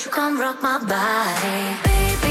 [0.00, 1.90] Won't you come rock my body?
[2.24, 2.29] où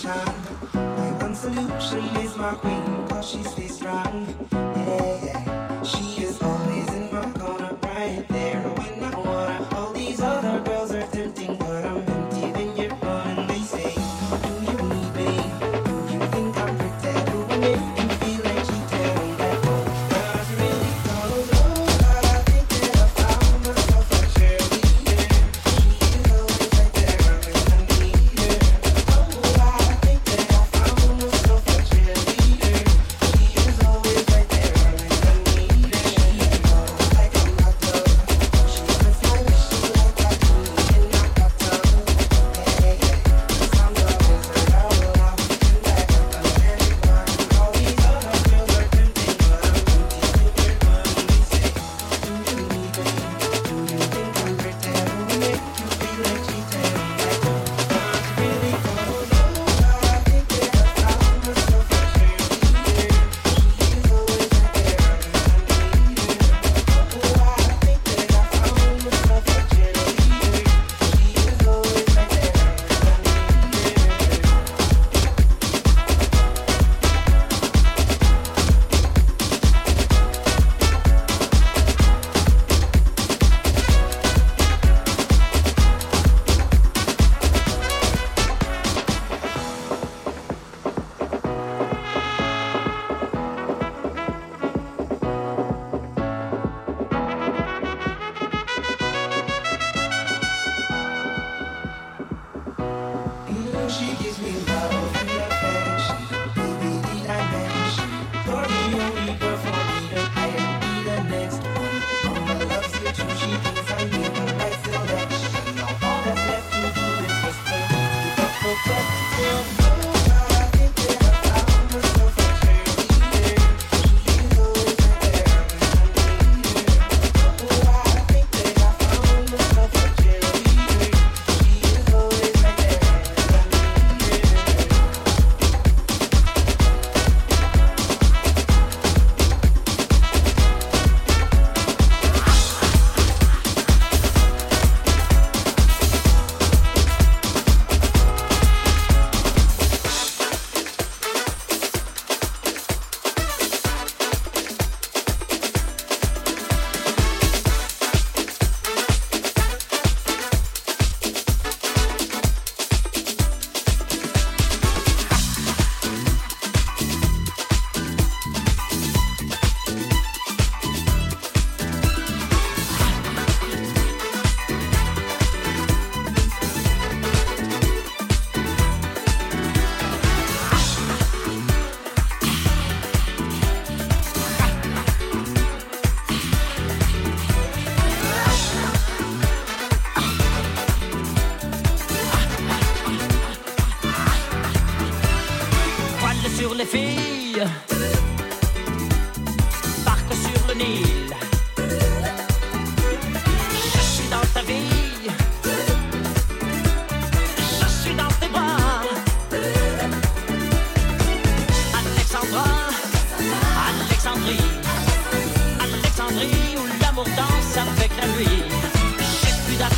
[0.00, 0.34] solution.
[0.72, 4.48] My one solution is my queen, cause she stays strong.
[4.52, 5.59] Yeah.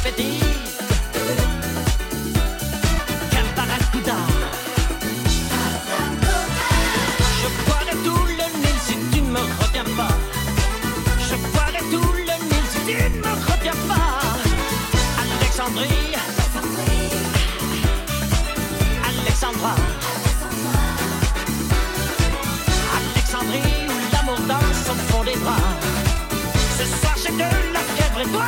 [0.05, 0.09] Je
[7.65, 10.15] boirai tout le Nil si tu ne me reviens pas.
[11.21, 14.19] Je boirai tout le Nil si tu ne me reviens pas.
[15.23, 16.17] Alexandrie.
[19.09, 19.75] Alexandra.
[22.97, 25.71] Alexandrie où l'amour dans son fond des bras.
[26.77, 28.47] Ce soir, j'ai de la fièvre et toi.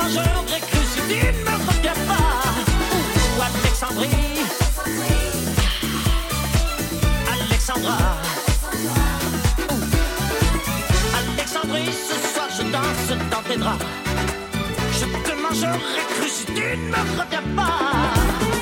[0.00, 2.40] Te mangerai cru si tu ne me retiens pas.
[3.48, 4.08] Alexandrie.
[7.34, 7.98] Alexandra.
[11.20, 13.84] Alexandrie, ce soir je danse dans tes draps.
[14.98, 15.78] Je te mangerai
[16.14, 18.59] cru tu ne me retiens pas.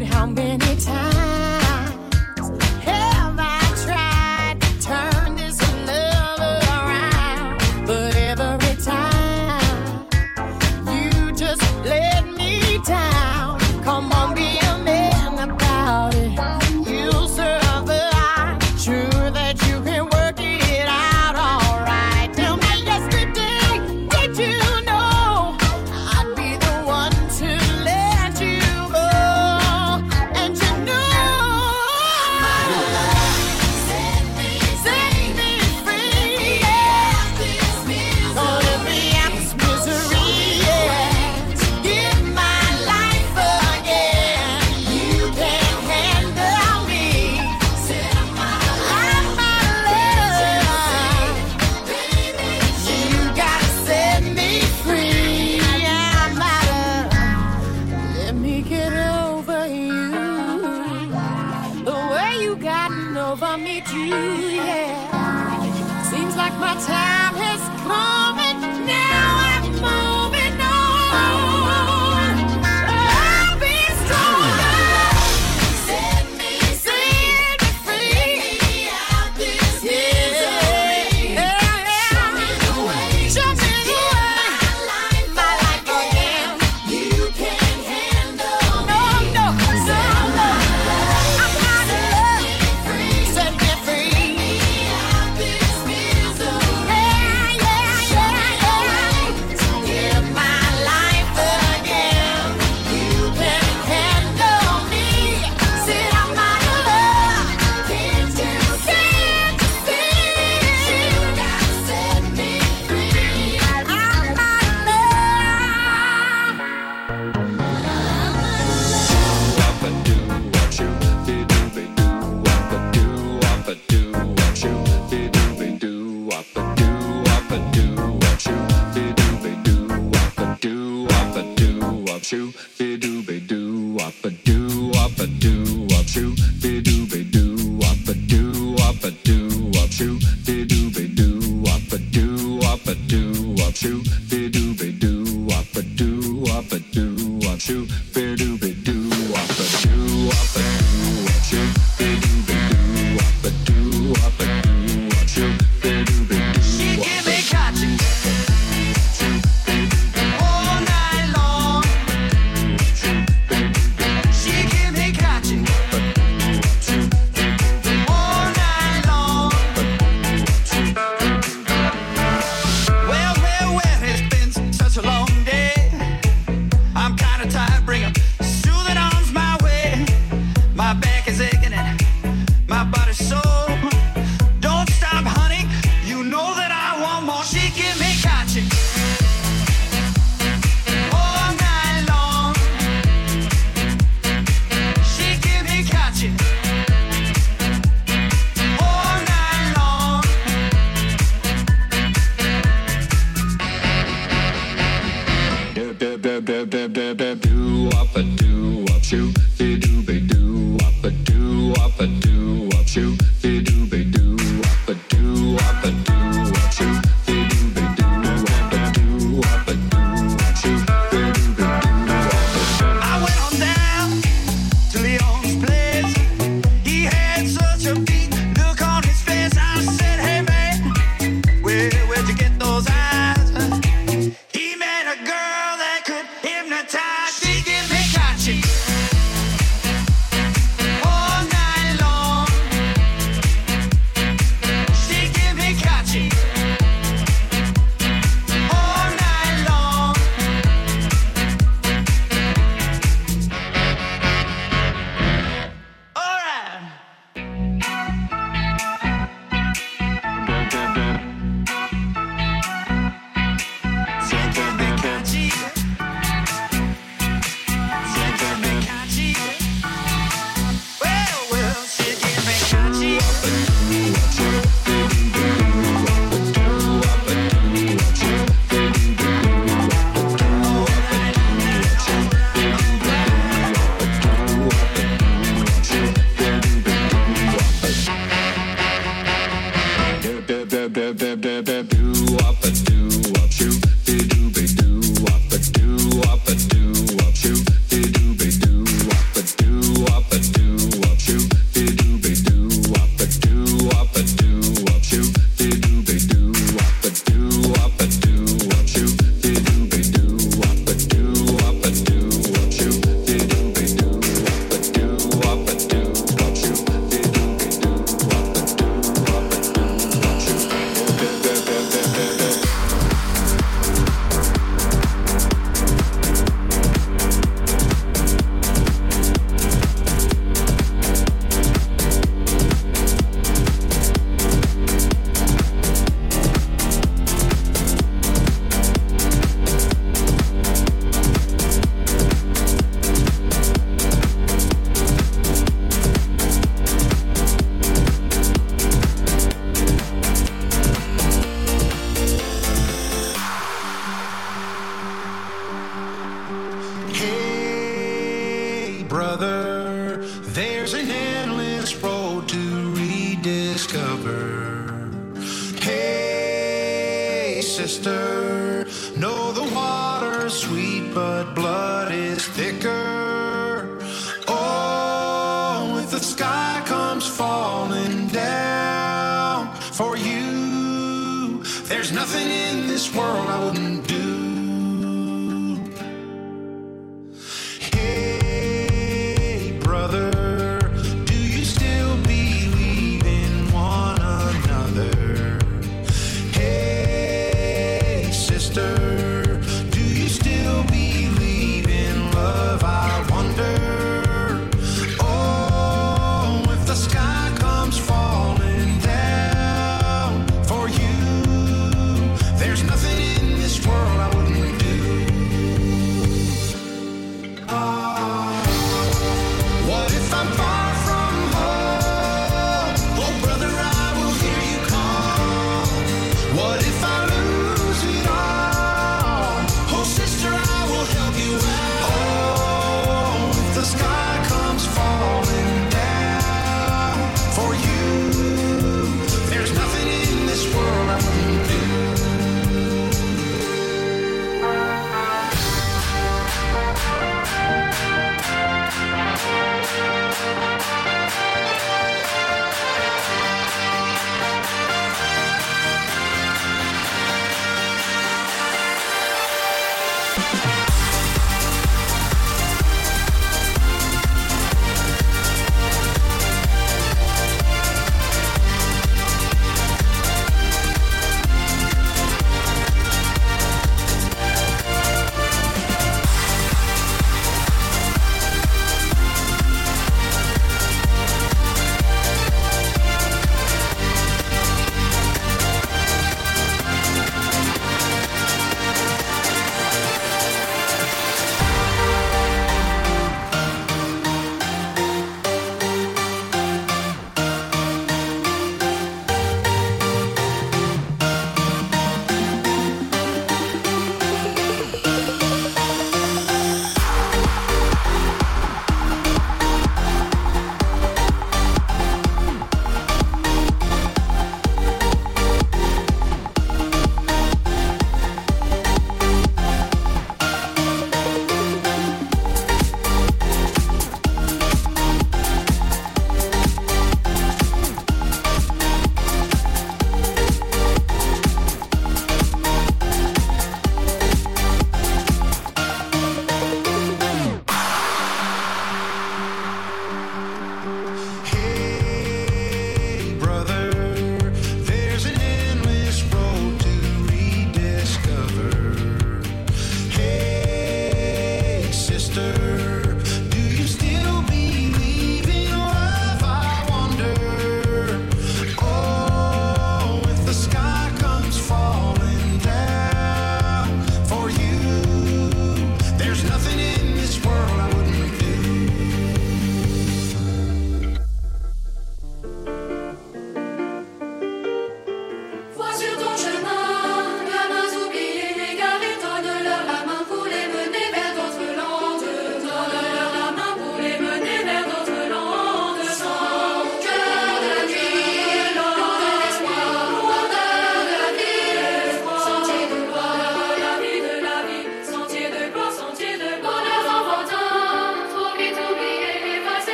[0.00, 1.27] Do up a do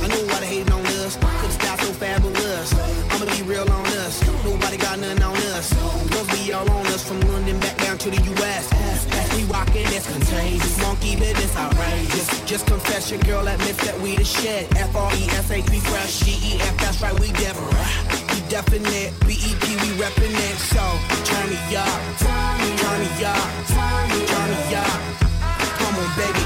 [0.00, 1.16] I knew why they hating on us.
[1.16, 2.72] Could've stopped so fabulous.
[3.10, 4.22] I'ma be real on us.
[4.44, 5.72] Nobody got nothing on us.
[6.14, 8.72] Love be all on us from London back down to the U.S.
[8.72, 10.80] As we walking, that's contagious.
[10.80, 12.28] Monkey business outrageous.
[12.46, 14.74] Just confess your girl admits that we the shit.
[14.76, 16.20] F-R-E-S-H, fresh.
[16.20, 17.88] G-E-F, that's right, we Deborah
[18.32, 19.12] We definite.
[19.26, 20.56] BEP, we reppin' it.
[20.72, 20.84] So,
[21.28, 25.00] turn me up, turn me up, turn me up.
[25.78, 26.44] Come on, baby,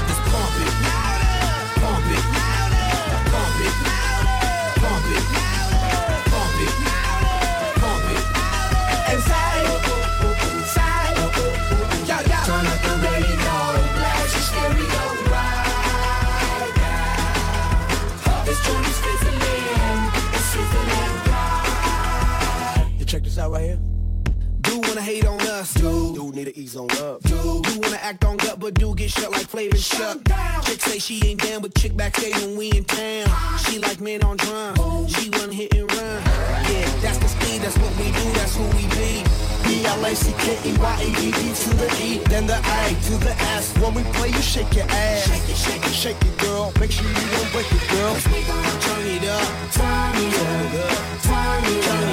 [26.27, 27.21] dude need to ease on up.
[27.23, 30.23] Dude, you wanna act on gut, but dude get shut like flavor shut.
[30.23, 30.63] Down.
[30.63, 33.27] Chick say she ain't down, but chick back backstage when we in town.
[33.59, 35.07] She like men on drum, Boom.
[35.07, 36.23] she run hit and run.
[36.67, 39.23] Yeah, that's the speed, that's what we do, that's who we be.
[39.63, 43.77] B-L-A-C-K-E-Y-A-D-D to the E, then the A to the S.
[43.77, 45.27] When we play, you shake your ass.
[45.27, 46.71] Shake it, shake it, shake it, girl.
[46.79, 48.15] Make sure you don't break it, girl.
[48.15, 50.83] Turn it up, turn it up,
[51.23, 51.63] turn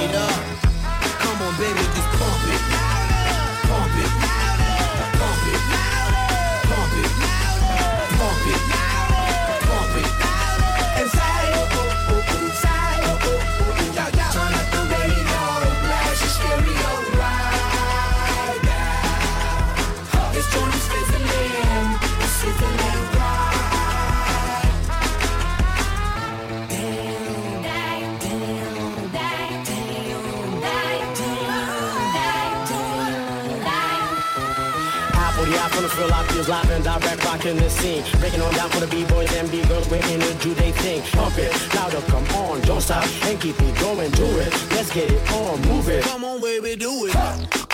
[0.03, 0.39] it up.
[1.19, 1.84] Come on, baby.
[35.35, 38.03] 45 from the frill I feel live and direct rocking the scene.
[38.19, 41.01] Breaking on down for the B-boys and B-girls, we're in it, do they thing?
[41.11, 44.53] Pump it, louder, come on, don't stop, and keep me going, do it.
[44.71, 46.03] Let's get it on, move it.
[46.03, 47.64] Come on, baby, do it.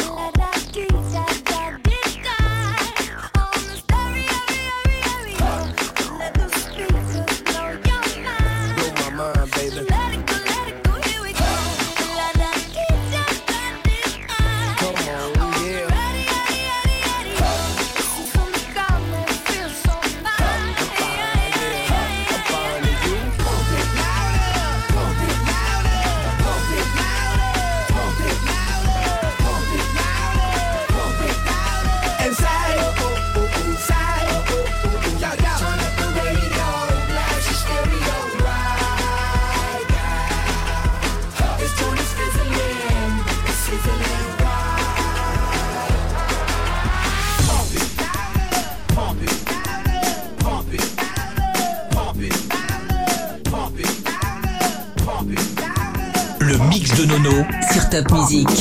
[57.92, 58.61] Top Music.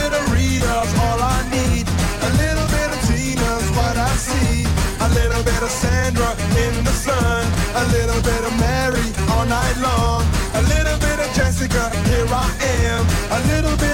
[5.71, 7.45] little bit of Sandra in the sun.
[7.75, 10.23] A little bit of Mary all night long.
[10.53, 12.49] A little bit of Jessica, here I
[12.83, 13.05] am.
[13.31, 13.90] A little bit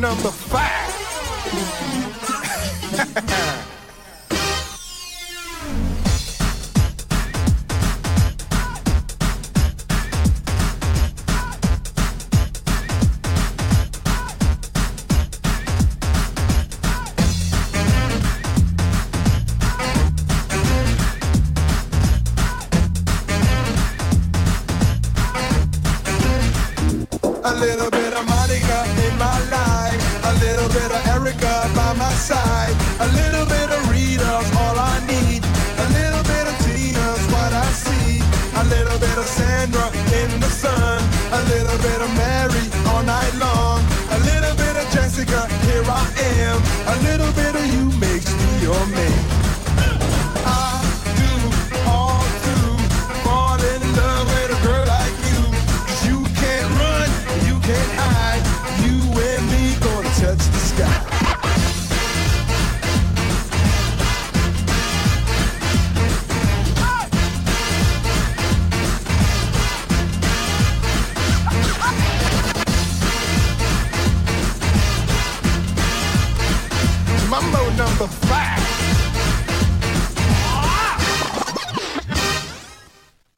[0.00, 1.05] number five.